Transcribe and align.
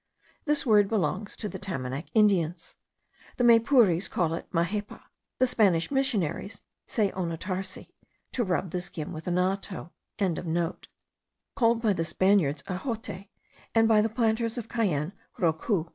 This 0.45 0.65
word 0.65 0.89
belongs 0.89 1.35
to 1.35 1.47
the 1.47 1.59
Tamanac 1.59 2.07
Indians. 2.15 2.75
The 3.37 3.43
Maypures 3.43 4.07
call 4.09 4.33
it 4.33 4.51
majepa. 4.51 4.99
The 5.37 5.45
Spanish 5.45 5.91
missionaries 5.91 6.63
say 6.87 7.11
onotarse, 7.11 7.91
to 8.31 8.43
rub 8.43 8.71
the 8.71 8.81
skin 8.81 9.13
with 9.13 9.25
anato.) 9.25 9.91
called 11.55 11.83
by 11.83 11.93
the 11.93 12.03
Spaniards 12.03 12.63
achote, 12.63 13.27
and 13.75 13.87
by 13.87 14.01
the 14.01 14.09
planters 14.09 14.57
of 14.57 14.67
Cayenne, 14.67 15.13
rocou. 15.37 15.89